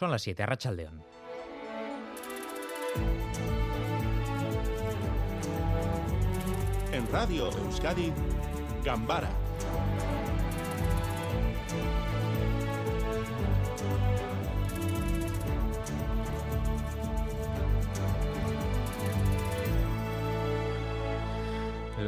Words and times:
Son 0.00 0.10
las 0.10 0.22
7, 0.22 0.44
Arrachaldeón. 0.44 1.02
En 6.90 7.12
Radio 7.12 7.50
Euskadi, 7.50 8.10
Gambara 8.82 9.28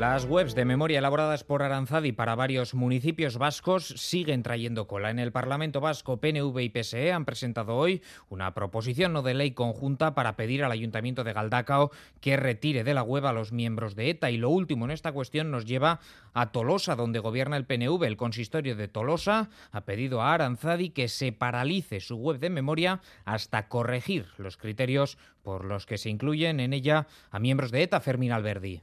Las 0.03 0.25
webs 0.25 0.57
de 0.57 0.65
memoria 0.65 0.99
elaboradas 0.99 1.45
por 1.45 1.63
Aranzadi 1.63 2.11
para 2.11 2.35
varios 2.35 2.75
municipios 2.75 3.39
vascos 3.39 3.87
siguen 3.87 4.43
trayendo 4.43 4.89
cola. 4.89 5.11
En 5.11 5.21
el 5.21 5.31
Parlamento 5.31 5.81
Vasco, 5.81 6.17
PNV 6.17 6.59
y 6.59 6.71
PSE 6.71 7.13
han 7.13 7.25
presentado 7.25 7.77
hoy 7.77 8.03
una 8.29 8.53
proposición 8.53 9.23
de 9.23 9.35
ley 9.35 9.53
conjunta 9.53 10.17
para 10.17 10.35
pedir 10.35 10.65
al 10.65 10.73
Ayuntamiento 10.73 11.23
de 11.23 11.33
Galdacao 11.33 11.93
que 12.21 12.37
retire 12.37 12.83
de 12.83 12.95
la 12.95 13.05
web 13.05 13.27
a 13.27 13.33
los 13.33 13.53
miembros 13.53 13.95
de 13.95 14.11
ETA. 14.11 14.33
Y 14.33 14.39
lo 14.39 14.51
último 14.51 14.87
en 14.87 14.91
esta 14.91 15.13
cuestión 15.13 15.53
nos 15.53 15.67
lleva 15.67 16.01
a 16.35 16.51
Tolosa, 16.51 16.97
donde 16.97 17.21
gobierna 17.21 17.57
el 17.57 17.67
PNV. 17.67 18.03
El 18.03 18.17
consistorio 18.17 18.75
de 18.75 18.89
Tolosa 18.89 19.51
ha 19.71 19.85
pedido 19.85 20.21
a 20.21 20.35
Aranzadi 20.35 20.91
que 20.91 21.07
se 21.07 21.31
paralice 21.31 22.01
su 22.01 22.17
web 22.17 22.41
de 22.41 22.51
memoria 22.51 23.03
hasta 23.25 23.69
corregir 23.69 24.27
los 24.37 24.57
criterios 24.57 25.17
por 25.45 25.65
los 25.65 25.87
que 25.87 25.97
se 25.97 26.11
incluyen 26.11 26.59
en 26.59 26.73
ella 26.73 27.07
a 27.31 27.39
miembros 27.39 27.71
de 27.71 27.85
ETA, 27.85 28.01
Fermín 28.01 28.33
Alberdi. 28.33 28.83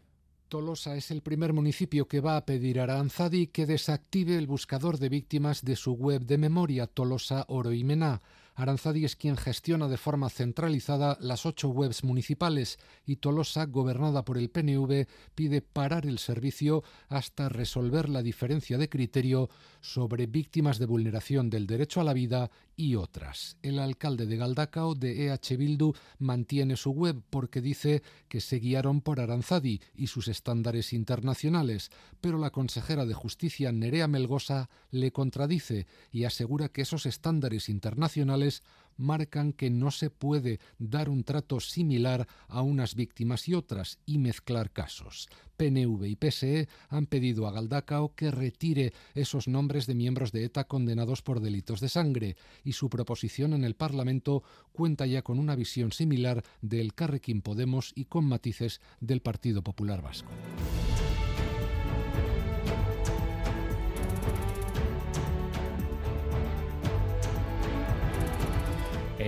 Tolosa 0.49 0.95
es 0.95 1.12
el 1.12 1.21
primer 1.21 1.53
municipio 1.53 2.08
que 2.08 2.21
va 2.21 2.35
a 2.35 2.45
pedir 2.45 2.80
a 2.80 2.84
Aranzadi 2.84 3.48
que 3.48 3.67
desactive 3.67 4.35
el 4.35 4.48
buscador 4.48 4.98
de 4.98 5.07
víctimas 5.07 5.63
de 5.63 5.76
su 5.76 5.94
web 5.94 6.23
de 6.26 6.40
memoria 6.40 6.88
Tolosa 6.88 7.45
Oro 7.49 7.71
y 7.71 7.84
Mená. 7.84 8.23
Aranzadi 8.55 9.05
es 9.05 9.16
quien 9.16 9.38
gestiona 9.38 9.88
de 9.88 9.98
forma 9.98 10.30
centralizada 10.30 11.17
las 11.21 11.45
ocho 11.45 11.70
webs 11.70 12.03
municipales 12.03 12.77
y 13.05 13.18
Tolosa, 13.18 13.65
gobernada 13.65 14.26
por 14.26 14.37
el 14.37 14.49
PNV, 14.49 15.07
pide 15.35 15.62
parar 15.62 16.05
el 16.05 16.20
servicio 16.20 16.84
hasta 17.07 17.49
resolver 17.49 18.10
la 18.10 18.21
diferencia 18.21 18.77
de 18.77 18.90
criterio 18.90 19.49
sobre 19.82 20.27
víctimas 20.27 20.77
de 20.79 20.85
vulneración 20.85 21.49
del 21.49 21.68
derecho 21.68 22.01
a 22.01 22.04
la 22.04 22.13
vida 22.13 22.51
y 22.76 22.96
otras. 22.96 23.57
El 23.62 23.79
alcalde 23.79 24.26
de 24.26 24.38
Galdacao 24.38 24.95
de 24.95 25.27
EH 25.27 25.57
Bildu 25.57 25.93
mantiene 26.18 26.76
su 26.76 26.91
web 26.91 27.21
porque 27.29 27.62
dice 27.62 28.01
que 28.27 28.41
se 28.41 28.60
guiaron 28.60 29.01
por 29.01 29.20
Aranzadi 29.20 29.82
y 29.95 30.07
sus 30.07 30.27
estándares 30.27 30.93
internacionales, 30.93 31.91
pero 32.21 32.38
la 32.38 32.51
consejera 32.51 33.05
de 33.05 33.13
Justicia 33.13 33.71
Nerea 33.71 34.07
Melgosa 34.07 34.70
le 34.91 35.12
contradice 35.12 35.88
y 36.12 36.23
asegura 36.23 36.70
que 36.70 36.82
esos 36.82 37.05
estándares 37.05 37.70
internacionales 37.70 38.48
marcan 38.99 39.53
que 39.53 39.69
no 39.69 39.91
se 39.91 40.09
puede 40.09 40.59
dar 40.77 41.09
un 41.09 41.23
trato 41.23 41.59
similar 41.59 42.27
a 42.47 42.61
unas 42.61 42.95
víctimas 42.95 43.47
y 43.47 43.53
otras 43.53 43.97
y 44.05 44.17
mezclar 44.17 44.71
casos. 44.71 45.27
PNV 45.57 46.05
y 46.05 46.15
PSE 46.15 46.67
han 46.89 47.05
pedido 47.05 47.47
a 47.47 47.51
Galdacao 47.51 48.13
que 48.15 48.31
retire 48.31 48.93
esos 49.15 49.47
nombres 49.47 49.87
de 49.87 49.95
miembros 49.95 50.31
de 50.31 50.45
ETA 50.45 50.65
condenados 50.65 51.21
por 51.21 51.39
delitos 51.39 51.79
de 51.79 51.89
sangre 51.89 52.37
y 52.63 52.73
su 52.73 52.89
proposición 52.89 53.53
en 53.53 53.63
el 53.63 53.75
Parlamento 53.75 54.43
cuenta 54.71 55.05
ya 55.05 55.21
con 55.21 55.39
una 55.39 55.55
visión 55.55 55.91
similar 55.91 56.43
del 56.61 56.93
Carrequín 56.93 57.41
Podemos 57.41 57.91
y 57.95 58.05
con 58.05 58.25
matices 58.25 58.79
del 58.99 59.21
Partido 59.21 59.61
Popular 59.63 60.01
Vasco. 60.01 60.29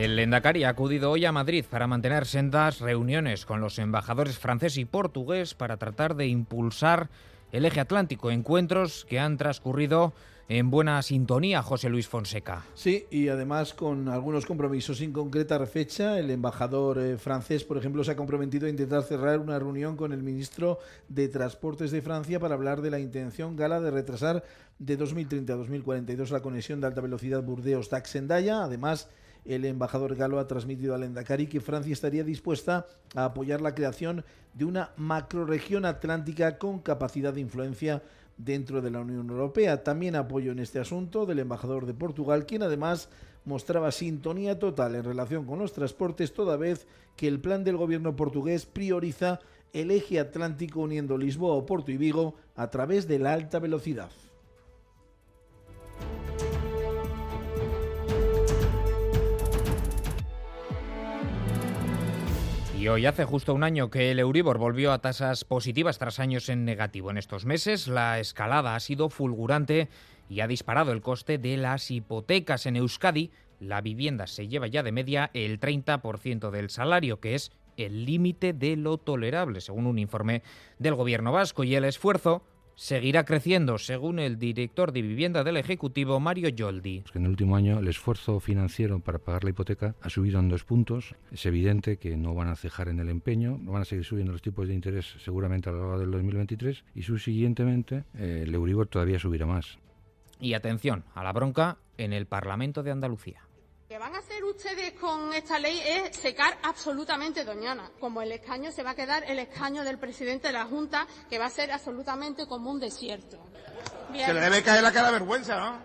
El 0.02 0.18
Endacari 0.18 0.64
ha 0.64 0.70
acudido 0.70 1.12
hoy 1.12 1.26
a 1.26 1.32
Madrid 1.32 1.64
para 1.70 1.86
mantener 1.86 2.26
sendas 2.26 2.80
reuniones 2.80 3.46
con 3.46 3.62
los 3.62 3.78
embajadores 3.78 4.40
francés 4.40 4.78
y 4.78 4.86
portugués 4.86 5.54
para 5.54 5.78
tratar 5.78 6.16
de 6.16 6.26
impulsar 6.26 7.12
el 7.52 7.66
eje 7.66 7.82
atlántico, 7.82 8.32
encuentros 8.32 9.06
que 9.08 9.20
han 9.20 9.38
transcurrido 9.38 10.14
en 10.50 10.72
buena 10.72 11.00
sintonía, 11.04 11.61
José 11.61 11.88
Luis 11.90 12.08
Fonseca. 12.08 12.66
Sí, 12.73 13.06
y 13.11 13.28
además 13.28 13.76
con 13.76 14.10
algunos 14.10 14.48
compromisos 14.48 14.98
sin 14.98 15.14
concretar 15.14 15.67
fecha. 15.67 16.17
El 16.17 16.32
embajador 16.32 16.98
eh, 16.98 17.20
francés, 17.20 17.64
por 17.64 17.78
ejemplo, 17.78 18.04
se 18.04 18.10
ha 18.10 18.16
comprometido 18.16 18.66
a 18.66 18.72
intentar 18.72 19.04
cerrar 19.04 19.38
una 19.38 19.60
reunión 19.60 19.98
con 19.98 20.14
el 20.14 20.23
ministro 20.23 20.80
de 21.10 21.28
Transportes 21.28 21.92
de 21.92 22.02
Francia 22.02 22.40
para 22.40 22.56
hablar 22.56 22.82
de 22.82 22.90
la 22.90 23.00
intención 23.00 23.56
gala 23.56 23.80
de 23.80 23.92
retrasar 23.92 24.44
de 24.80 24.98
2030 24.98 25.54
a 25.54 25.58
2042 25.58 26.32
la 26.32 26.42
conexión 26.42 26.82
de 26.82 26.88
alta 26.88 27.02
velocidad 27.02 27.44
Burdeos-Daxendaya. 27.44 28.64
Además, 28.64 29.08
el 29.46 29.66
embajador 29.66 30.16
galo 30.16 30.40
ha 30.40 30.48
transmitido 30.48 30.94
al 30.94 31.04
Endacari 31.04 31.48
que 31.48 31.62
Francia 31.62 31.94
estaría 31.94 32.24
dispuesta 32.24 32.86
a 33.16 33.26
apoyar 33.26 33.62
la 33.62 33.74
creación 33.74 34.24
de 34.54 34.66
una 34.66 34.92
macroregión 34.98 35.86
atlántica 35.86 36.58
con 36.58 36.80
capacidad 36.80 37.34
de 37.34 37.42
influencia 37.42 38.04
dentro 38.38 38.82
de 38.82 38.92
la 38.92 39.00
Unión 39.00 39.30
Europea. 39.30 39.84
También 39.84 40.16
apoyo 40.16 40.52
en 40.52 40.60
este 40.60 40.80
asunto 40.80 41.26
del 41.26 41.40
embajador 41.40 41.86
de 41.86 41.94
Portugal, 41.94 42.46
quien 42.46 42.64
además 42.64 43.10
mostraba 43.46 43.92
sintonía 43.92 44.60
total 44.60 44.96
en 44.96 45.04
relación 45.04 45.46
con 45.46 45.60
los 45.60 45.73
transportes, 45.73 46.34
toda 46.34 46.58
vez 46.58 46.88
que 47.16 47.28
el 47.28 47.40
plan 47.40 47.64
del 47.64 47.78
gobierno 47.78 48.16
portugués 48.16 48.66
prioriza 48.66 49.40
el 49.73 49.90
eje 49.92 50.20
atlántico 50.20 50.82
uniendo 50.82 51.18
Lisboa, 51.18 51.56
Oporto 51.56 51.92
y 51.92 51.98
Vigo 51.98 52.36
a 52.56 52.70
través 52.70 53.08
de 53.08 53.20
la 53.20 53.34
alta 53.34 53.60
velocidad. 53.60 54.12
Y 62.81 62.87
hoy 62.87 63.05
hace 63.05 63.25
justo 63.25 63.53
un 63.53 63.64
año 63.64 63.92
que 63.92 64.09
el 64.09 64.17
Euribor 64.17 64.58
volvió 64.58 64.92
a 64.92 64.97
tasas 64.97 65.45
positivas 65.45 65.99
tras 65.99 66.19
años 66.19 66.49
en 66.49 66.65
negativo. 66.65 67.11
En 67.11 67.19
estos 67.19 67.45
meses 67.45 67.87
la 67.87 68.19
escalada 68.19 68.75
ha 68.75 68.80
sido 68.80 69.11
fulgurante 69.11 69.87
y 70.31 70.39
ha 70.39 70.47
disparado 70.47 70.92
el 70.92 71.03
coste 71.03 71.37
de 71.37 71.58
las 71.58 71.92
hipotecas 71.92 72.65
en 72.65 72.77
Euskadi. 72.77 73.30
La 73.59 73.81
vivienda 73.81 74.25
se 74.25 74.47
lleva 74.47 74.65
ya 74.65 74.81
de 74.81 74.92
media 74.92 75.30
el 75.36 75.59
30% 75.59 76.49
del 76.49 76.71
salario, 76.71 77.19
que 77.19 77.36
es 77.36 77.52
el 77.77 78.03
límite 78.03 78.52
de 78.52 78.75
lo 78.75 78.98
tolerable, 78.98 79.61
según 79.61 79.86
un 79.86 79.99
informe 79.99 80.42
del 80.80 80.95
gobierno 80.95 81.31
vasco. 81.31 81.63
Y 81.63 81.75
el 81.75 81.86
esfuerzo 81.86 82.42
seguirá 82.76 83.26
creciendo, 83.26 83.77
según 83.77 84.20
el 84.20 84.37
director 84.37 84.92
de 84.92 85.02
vivienda 85.02 85.43
del 85.43 85.58
Ejecutivo, 85.58 86.20
Mario 86.20 86.49
Yoldi. 86.49 87.04
En 87.14 87.23
el 87.23 87.30
último 87.30 87.55
año 87.55 87.80
el 87.80 87.87
esfuerzo 87.87 88.39
financiero 88.39 88.99
para 88.99 89.20
pagar 89.20 89.43
la 89.43 89.52
hipoteca 89.52 89.95
ha 90.02 90.09
subido 90.09 90.39
en 90.39 90.49
dos 90.49 90.64
puntos. 90.64 91.15
Es 91.31 91.45
evidente 91.45 91.98
que 91.98 92.17
no 92.17 92.33
van 92.33 92.49
a 92.49 92.55
cejar 92.55 92.89
en 92.89 92.99
el 92.99 93.10
empeño, 93.10 93.58
van 93.61 93.83
a 93.83 93.86
seguir 93.86 94.05
subiendo 94.05 94.31
los 94.31 94.42
tipos 94.42 94.67
de 94.67 94.73
interés 94.73 95.15
seguramente 95.23 95.70
a 95.70 95.73
lo 95.73 95.80
largo 95.80 95.99
del 95.99 96.11
2023 96.11 96.83
y 96.95 97.04
subsiguientemente 97.04 98.04
eh, 98.15 98.43
el 98.43 98.54
Euribor 98.54 98.87
todavía 98.87 99.20
subirá 99.20 99.45
más. 99.45 99.77
Y 100.39 100.54
atención 100.54 101.04
a 101.14 101.23
la 101.23 101.33
bronca 101.33 101.77
en 101.98 102.14
el 102.14 102.26
Parlamento 102.26 102.81
de 102.81 102.92
Andalucía 102.92 103.42
que 103.92 103.98
van 103.98 104.16
a 104.16 104.20
hacer 104.20 104.42
ustedes 104.46 104.94
con 104.94 105.34
esta 105.34 105.60
ley 105.60 105.82
es 105.86 106.16
secar 106.16 106.58
absolutamente 106.64 107.44
Doñana. 107.44 107.92
Como 108.00 108.22
el 108.22 108.32
escaño 108.32 108.72
se 108.72 108.84
va 108.84 108.92
a 108.92 108.96
quedar 108.96 109.26
el 109.28 109.38
escaño 109.38 109.84
del 109.84 110.00
presidente 110.00 110.48
de 110.48 110.54
la 110.54 110.64
Junta, 110.64 111.06
que 111.30 111.38
va 111.38 111.48
a 111.48 111.50
ser 111.50 111.74
absolutamente 111.74 112.48
como 112.48 112.72
un 112.72 112.80
desierto. 112.80 113.46
Se 114.16 114.34
le 114.34 114.40
debe 114.40 114.64
caer 114.64 114.82
la 114.82 114.94
cara 114.94 115.12
vergüenza, 115.12 115.58
¿no? 115.60 115.78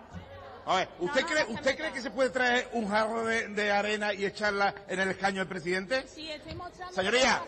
A 0.66 0.76
ver, 0.76 0.88
¿usted, 1.00 1.26
cree, 1.26 1.46
¿usted 1.48 1.76
cree 1.76 1.92
que 1.92 2.00
se 2.00 2.12
puede 2.12 2.30
traer 2.30 2.68
un 2.74 2.88
jarro 2.88 3.24
de, 3.24 3.72
arena 3.72 4.14
y 4.14 4.24
echarla 4.24 4.72
en 4.86 5.00
el 5.00 5.08
escaño 5.08 5.40
del 5.40 5.48
presidente? 5.48 6.06
Sí, 6.06 6.30
estoy 6.30 6.54
mostrando 6.54 6.94
señoría, 6.94 7.42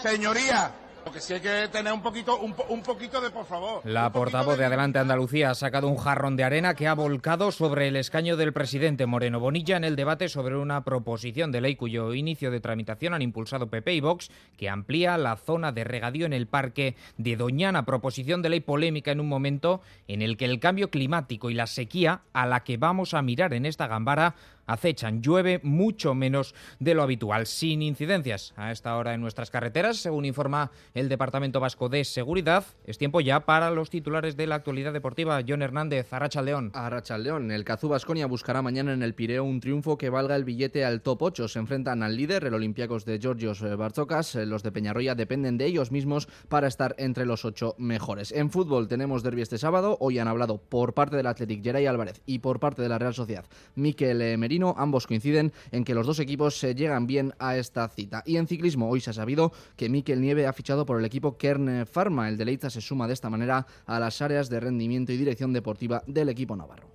señoría, 0.00 0.74
que 1.12 1.20
sí 1.20 1.34
hay 1.34 1.40
que 1.40 1.68
tener 1.68 1.92
un 1.92 2.02
poquito, 2.02 2.38
un, 2.38 2.82
poquito 2.82 3.20
de 3.20 3.30
por 3.30 3.46
favor. 3.46 3.80
La 3.84 4.12
portavoz 4.12 4.58
de... 4.58 4.64
Adelante 4.64 4.98
Andalucía 4.98 5.50
ha 5.50 5.54
sacado 5.54 5.88
un 5.88 5.96
jarrón 5.96 6.36
de 6.36 6.44
arena 6.44 6.74
que 6.74 6.86
ha 6.86 6.94
volcado 6.94 7.50
sobre 7.50 7.88
el 7.88 7.96
escaño 7.96 8.36
del 8.36 8.52
presidente 8.52 9.06
Moreno 9.06 9.40
Bonilla 9.40 9.76
en 9.76 9.84
el 9.84 9.96
debate 9.96 10.28
sobre 10.28 10.56
una 10.56 10.84
proposición 10.84 11.50
de 11.50 11.60
ley 11.60 11.76
cuyo 11.76 12.12
inicio 12.12 12.50
de 12.50 12.60
tramitación 12.60 13.14
han 13.14 13.22
impulsado 13.22 13.68
PP 13.68 13.94
y 13.94 14.00
Vox, 14.00 14.30
que 14.56 14.68
amplía 14.68 15.16
la 15.16 15.36
zona 15.36 15.72
de 15.72 15.84
regadío 15.84 16.26
en 16.26 16.32
el 16.32 16.46
parque 16.46 16.96
de 17.16 17.36
Doñana. 17.36 17.84
Proposición 17.84 18.42
de 18.42 18.50
ley 18.50 18.60
polémica 18.60 19.10
en 19.10 19.20
un 19.20 19.28
momento 19.28 19.80
en 20.06 20.22
el 20.22 20.36
que 20.36 20.44
el 20.44 20.60
cambio 20.60 20.90
climático 20.90 21.50
y 21.50 21.54
la 21.54 21.66
sequía 21.66 22.22
a 22.32 22.46
la 22.46 22.64
que 22.64 22.76
vamos 22.76 23.14
a 23.14 23.22
mirar 23.22 23.54
en 23.54 23.66
esta 23.66 23.86
gambara 23.86 24.34
acechan. 24.68 25.22
Llueve 25.22 25.60
mucho 25.64 26.14
menos 26.14 26.54
de 26.78 26.94
lo 26.94 27.02
habitual, 27.02 27.46
sin 27.46 27.82
incidencias 27.82 28.52
a 28.56 28.70
esta 28.70 28.96
hora 28.96 29.14
en 29.14 29.20
nuestras 29.20 29.50
carreteras, 29.50 29.96
según 29.96 30.24
informa 30.24 30.70
el 30.94 31.08
Departamento 31.08 31.60
Vasco 31.60 31.88
de 31.88 32.04
Seguridad. 32.04 32.64
Es 32.84 32.98
tiempo 32.98 33.20
ya 33.20 33.40
para 33.40 33.70
los 33.70 33.90
titulares 33.90 34.36
de 34.36 34.46
la 34.46 34.56
actualidad 34.56 34.92
deportiva. 34.92 35.40
John 35.46 35.62
Hernández, 35.62 36.12
Arracha 36.12 36.42
León. 36.42 36.70
Arracha 36.74 37.18
León. 37.18 37.50
El 37.50 37.64
Cazú 37.64 37.88
Basconia 37.88 38.26
buscará 38.26 38.62
mañana 38.62 38.92
en 38.92 39.02
el 39.02 39.14
Pireo 39.14 39.44
un 39.44 39.60
triunfo 39.60 39.96
que 39.96 40.10
valga 40.10 40.36
el 40.36 40.44
billete 40.44 40.84
al 40.84 41.00
top 41.00 41.22
8. 41.22 41.48
Se 41.48 41.58
enfrentan 41.58 42.02
al 42.02 42.16
líder, 42.16 42.44
el 42.44 42.54
Olympiacos 42.54 43.04
de 43.04 43.18
Georgios 43.18 43.60
Barzocas. 43.76 44.34
Los 44.34 44.62
de 44.62 44.72
Peñarroya 44.72 45.14
dependen 45.14 45.58
de 45.58 45.66
ellos 45.66 45.92
mismos 45.92 46.28
para 46.48 46.68
estar 46.68 46.94
entre 46.98 47.26
los 47.26 47.44
ocho 47.44 47.74
mejores. 47.78 48.32
En 48.32 48.50
fútbol 48.50 48.88
tenemos 48.88 49.22
derbi 49.22 49.42
este 49.42 49.58
sábado. 49.58 49.96
Hoy 50.00 50.18
han 50.18 50.28
hablado 50.28 50.58
por 50.58 50.94
parte 50.94 51.16
del 51.16 51.26
Athletic 51.26 51.62
Geray 51.62 51.86
Álvarez 51.86 52.20
y 52.26 52.40
por 52.40 52.60
parte 52.60 52.82
de 52.82 52.88
la 52.88 52.98
Real 52.98 53.14
Sociedad 53.14 53.44
Miquel 53.74 54.18
Merino 54.18 54.38
Marino. 54.38 54.74
Ambos 54.78 55.06
coinciden 55.06 55.52
en 55.70 55.84
que 55.84 55.94
los 55.94 56.06
dos 56.06 56.18
equipos 56.18 56.58
se 56.58 56.74
llegan 56.74 57.06
bien 57.06 57.34
a 57.38 57.56
esta 57.56 57.88
cita. 57.88 58.22
Y 58.26 58.36
en 58.36 58.46
ciclismo, 58.46 58.88
hoy 58.88 59.00
se 59.00 59.10
ha 59.10 59.12
sabido 59.12 59.52
que 59.76 59.88
Mikel 59.88 60.20
Nieve 60.20 60.46
ha 60.46 60.52
fichado 60.52 60.77
por 60.86 60.98
el 60.98 61.04
equipo 61.04 61.36
Kern 61.36 61.86
Pharma. 61.86 62.28
El 62.28 62.36
de 62.36 62.44
Leiza 62.44 62.70
se 62.70 62.80
suma 62.80 63.06
de 63.06 63.14
esta 63.14 63.30
manera 63.30 63.66
a 63.86 63.98
las 63.98 64.20
áreas 64.22 64.48
de 64.48 64.60
rendimiento 64.60 65.12
y 65.12 65.16
dirección 65.16 65.52
deportiva 65.52 66.02
del 66.06 66.28
equipo 66.28 66.56
navarro. 66.56 66.88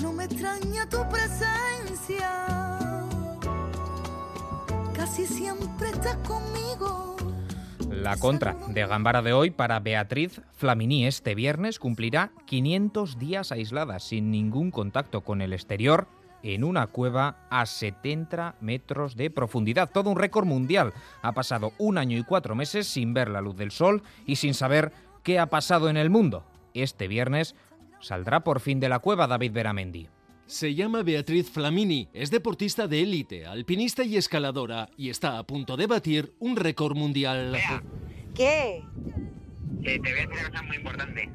no 0.00 0.12
me 0.12 0.24
extraña 0.24 0.88
tu 0.88 0.98
presencia. 1.08 2.46
Casi 4.94 5.26
siempre 5.26 5.88
estás 5.90 6.16
conmigo. 6.26 7.16
La 7.90 8.16
contra 8.16 8.56
de 8.68 8.86
Gambara 8.86 9.22
de 9.22 9.32
hoy 9.32 9.50
para 9.50 9.78
Beatriz 9.78 10.40
Flamini 10.54 11.06
este 11.06 11.34
viernes 11.34 11.78
cumplirá 11.78 12.32
500 12.46 13.18
días 13.18 13.52
aislada 13.52 14.00
sin 14.00 14.30
ningún 14.30 14.70
contacto 14.70 15.20
con 15.20 15.40
el 15.40 15.52
exterior 15.52 16.08
en 16.42 16.64
una 16.64 16.86
cueva 16.88 17.46
a 17.50 17.66
70 17.66 18.56
metros 18.60 19.16
de 19.16 19.30
profundidad. 19.30 19.90
Todo 19.90 20.10
un 20.10 20.18
récord 20.18 20.46
mundial. 20.46 20.92
Ha 21.22 21.32
pasado 21.32 21.72
un 21.78 21.98
año 21.98 22.18
y 22.18 22.24
cuatro 22.24 22.54
meses 22.54 22.86
sin 22.86 23.14
ver 23.14 23.28
la 23.28 23.40
luz 23.40 23.56
del 23.56 23.70
sol 23.70 24.02
y 24.26 24.36
sin 24.36 24.54
saber 24.54 24.92
qué 25.22 25.38
ha 25.38 25.46
pasado 25.46 25.88
en 25.88 25.96
el 25.96 26.10
mundo. 26.10 26.44
Este 26.74 27.08
viernes 27.08 27.54
saldrá 28.00 28.44
por 28.44 28.60
fin 28.60 28.80
de 28.80 28.88
la 28.88 28.98
cueva 28.98 29.26
David 29.26 29.52
Beramendi. 29.52 30.08
Se 30.46 30.74
llama 30.74 31.02
Beatriz 31.02 31.50
Flamini, 31.50 32.08
es 32.12 32.30
deportista 32.30 32.86
de 32.86 33.02
élite, 33.02 33.46
alpinista 33.46 34.04
y 34.04 34.16
escaladora 34.16 34.90
y 34.96 35.08
está 35.08 35.38
a 35.38 35.44
punto 35.44 35.76
de 35.76 35.86
batir 35.86 36.34
un 36.40 36.56
récord 36.56 36.96
mundial. 36.96 37.56
¿Qué? 38.34 38.82
te 39.82 39.98
voy 39.98 40.10
a 40.10 40.26
decir 40.26 40.28
una 40.40 40.50
cosa 40.50 40.62
muy 40.62 40.76
importante. 40.76 41.30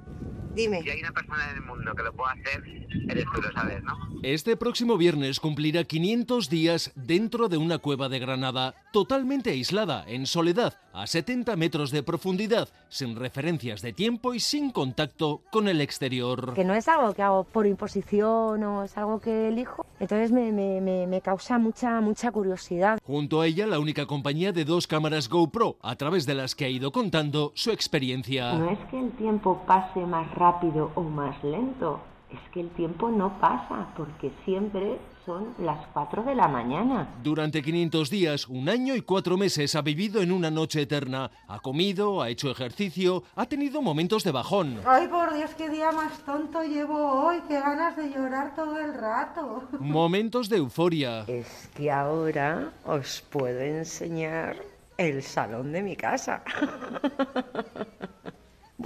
Dime. 0.58 0.82
Si 0.82 0.90
hay 0.90 1.00
una 1.02 1.12
persona 1.12 1.52
en 1.52 1.58
el 1.58 1.62
mundo 1.62 1.94
que 1.94 2.04
lo 2.04 2.12
pueda 2.14 2.32
hacer, 2.32 2.64
eres 3.10 3.26
tú, 3.34 3.42
lo 3.42 3.52
sabes, 3.52 3.84
¿no? 3.84 3.94
Este 4.24 4.58
próximo 4.58 4.98
viernes 4.98 5.40
cumplirá 5.40 5.84
500 5.84 6.50
días 6.50 6.92
dentro 6.96 7.48
de 7.48 7.58
una 7.58 7.78
cueva 7.78 8.10
de 8.10 8.18
Granada, 8.18 8.74
totalmente 8.92 9.52
aislada, 9.52 10.04
en 10.08 10.26
soledad, 10.26 10.74
a 10.94 11.06
70 11.06 11.56
metros 11.56 11.92
de 11.92 12.02
profundidad, 12.02 12.70
sin 12.90 13.16
referencias 13.16 13.84
de 13.84 13.94
tiempo 13.94 14.34
y 14.34 14.40
sin 14.40 14.72
contacto 14.72 15.44
con 15.52 15.68
el 15.68 15.80
exterior. 15.80 16.56
Que 16.56 16.66
no 16.66 16.74
es 16.74 16.88
algo 16.88 17.14
que 17.14 17.22
hago 17.22 17.44
por 17.44 17.68
imposición 17.68 18.64
o 18.64 18.84
es 18.84 18.98
algo 18.98 19.20
que 19.20 19.50
elijo, 19.50 19.86
entonces 20.00 20.32
me, 20.32 20.52
me, 20.52 20.82
me, 20.82 21.06
me 21.06 21.22
causa 21.22 21.60
mucha, 21.60 22.02
mucha 22.02 22.32
curiosidad. 22.32 23.00
Junto 23.04 23.42
a 23.42 23.48
ella, 23.48 23.68
la 23.68 23.80
única 23.80 24.08
compañía 24.08 24.52
de 24.52 24.66
dos 24.66 24.88
cámaras 24.88 25.30
GoPro, 25.30 25.78
a 25.84 25.96
través 25.96 26.26
de 26.26 26.34
las 26.34 26.56
que 26.56 26.66
ha 26.66 26.70
ido 26.70 26.92
contando 26.92 27.52
su 27.54 27.72
experiencia. 27.72 28.54
No 28.54 28.72
es 28.72 28.80
que 28.90 29.00
el 29.00 29.12
tiempo 29.12 29.62
pase 29.68 30.00
más 30.00 30.34
rápido 30.48 30.92
o 30.96 31.04
más 31.04 31.44
lento, 31.44 32.00
es 32.32 32.40
que 32.54 32.62
el 32.62 32.70
tiempo 32.70 33.10
no 33.10 33.38
pasa 33.40 33.88
porque 33.98 34.32
siempre 34.46 34.98
son 35.26 35.54
las 35.60 35.86
4 35.92 36.24
de 36.24 36.36
la 36.36 36.48
mañana. 36.48 37.10
Durante 37.22 37.62
500 37.62 38.10
días, 38.10 38.48
un 38.48 38.70
año 38.70 38.96
y 38.96 39.02
cuatro 39.02 39.36
meses 39.36 39.76
ha 39.76 39.82
vivido 39.82 40.22
en 40.22 40.32
una 40.32 40.50
noche 40.50 40.84
eterna. 40.84 41.30
Ha 41.50 41.60
comido, 41.60 42.22
ha 42.22 42.30
hecho 42.30 42.50
ejercicio, 42.50 43.24
ha 43.36 43.46
tenido 43.46 43.82
momentos 43.82 44.24
de 44.24 44.32
bajón. 44.32 44.80
Ay, 44.86 45.10
por 45.10 45.34
Dios, 45.34 45.52
qué 45.58 45.70
día 45.70 45.92
más 45.92 46.18
tonto 46.20 46.64
llevo 46.64 46.98
hoy. 47.26 47.42
Qué 47.50 47.60
ganas 47.60 47.98
de 47.98 48.10
llorar 48.10 48.56
todo 48.56 48.80
el 48.80 48.94
rato. 48.94 49.64
Momentos 49.80 50.48
de 50.48 50.58
euforia. 50.58 51.26
Es 51.28 51.70
que 51.76 51.92
ahora 51.92 52.72
os 52.86 53.22
puedo 53.30 53.60
enseñar 53.60 54.56
el 54.98 55.22
salón 55.24 55.74
de 55.74 55.82
mi 55.82 55.98
casa. 55.98 56.42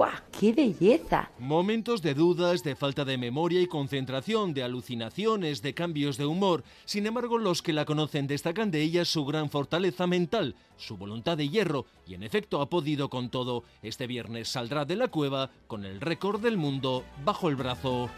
¡Buah, 0.01 0.19
qué 0.39 0.51
belleza! 0.51 1.29
Momentos 1.37 2.01
de 2.01 2.15
dudas, 2.15 2.63
de 2.63 2.75
falta 2.75 3.05
de 3.05 3.19
memoria 3.19 3.61
y 3.61 3.67
concentración, 3.67 4.51
de 4.51 4.63
alucinaciones, 4.63 5.61
de 5.61 5.75
cambios 5.75 6.17
de 6.17 6.25
humor. 6.25 6.63
Sin 6.85 7.05
embargo, 7.05 7.37
los 7.37 7.61
que 7.61 7.71
la 7.71 7.85
conocen 7.85 8.25
destacan 8.25 8.71
de 8.71 8.81
ella 8.81 9.05
su 9.05 9.25
gran 9.25 9.51
fortaleza 9.51 10.07
mental, 10.07 10.55
su 10.75 10.97
voluntad 10.97 11.37
de 11.37 11.49
hierro 11.49 11.85
y 12.07 12.15
en 12.15 12.23
efecto 12.23 12.61
ha 12.61 12.67
podido 12.67 13.11
con 13.11 13.29
todo. 13.29 13.63
Este 13.83 14.07
viernes 14.07 14.49
saldrá 14.49 14.85
de 14.85 14.95
la 14.95 15.09
cueva 15.09 15.51
con 15.67 15.85
el 15.85 16.01
récord 16.01 16.41
del 16.41 16.57
mundo 16.57 17.03
bajo 17.23 17.47
el 17.47 17.55
brazo. 17.55 18.09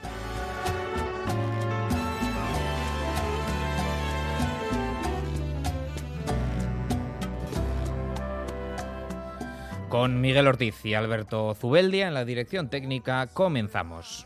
Con 9.94 10.22
Miguel 10.22 10.48
Ortiz 10.48 10.84
y 10.86 10.96
Alberto 10.96 11.54
Zubeldia 11.54 12.08
en 12.08 12.16
la 12.16 12.26
dirección 12.26 12.68
técnica 12.68 13.28
comenzamos. 13.28 14.26